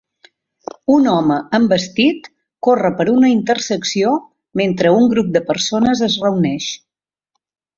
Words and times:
Un 0.93 1.09
home 1.09 1.35
amb 1.57 1.73
vestit 1.75 2.29
corre 2.67 2.91
per 3.01 3.07
una 3.13 3.31
intersecció 3.33 4.15
mentre 4.63 4.95
un 4.97 5.09
grup 5.15 5.31
de 5.37 5.43
persones 5.51 6.03
es 6.09 6.17
reuneix. 6.25 6.73